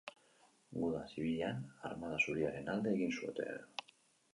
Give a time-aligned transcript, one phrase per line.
[0.83, 3.67] Guda Zibilean Armada Zuriaren alde egin zuten.